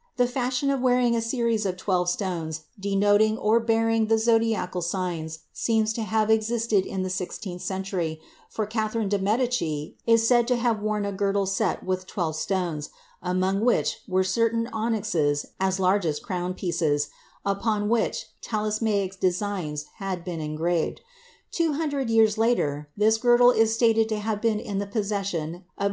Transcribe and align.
]The 0.18 0.26
fashion 0.26 0.68
of 0.68 0.82
wearing 0.82 1.16
a 1.16 1.22
series 1.22 1.64
of 1.64 1.78
twelve 1.78 2.10
stones 2.10 2.64
denoting 2.78 3.38
(or 3.38 3.58
bearing) 3.60 4.08
the 4.08 4.18
zodiacal 4.18 4.82
signs 4.82 5.38
seems 5.54 5.94
to 5.94 6.02
have 6.02 6.28
existed 6.30 6.84
in 6.84 7.02
the 7.02 7.08
sixteenth 7.08 7.62
century, 7.62 8.20
for 8.50 8.66
Catherine 8.66 9.08
de' 9.08 9.18
Medici 9.18 9.96
is 10.06 10.28
said 10.28 10.46
to 10.48 10.56
have 10.56 10.82
worn 10.82 11.06
a 11.06 11.12
girdle 11.12 11.46
set 11.46 11.82
with 11.82 12.06
twelve 12.06 12.36
stones, 12.36 12.90
among 13.22 13.60
which 13.64 14.00
were 14.06 14.22
certain 14.22 14.66
onyxes 14.70 15.46
as 15.58 15.80
large 15.80 16.04
as 16.04 16.20
crownpieces, 16.20 17.08
upon 17.46 17.88
which 17.88 18.26
talismanic 18.42 19.18
designs 19.18 19.86
had 19.96 20.22
been 20.24 20.40
engraved. 20.42 21.00
Two 21.50 21.72
hundred 21.72 22.10
years 22.10 22.36
later 22.36 22.90
this 22.98 23.16
girdle 23.16 23.50
is 23.50 23.72
stated 23.72 24.10
to 24.10 24.18
have 24.18 24.42
been 24.42 24.60
in 24.60 24.76
the 24.76 24.86
possession 24.86 25.64
of 25.78 25.84
a 25.84 25.84
M. 25.84 25.88